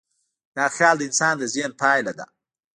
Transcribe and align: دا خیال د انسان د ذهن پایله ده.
دا 0.55 0.65
خیال 0.75 0.95
د 0.97 1.01
انسان 1.09 1.33
د 1.37 1.43
ذهن 1.53 1.71
پایله 1.81 2.11
ده. 2.19 2.25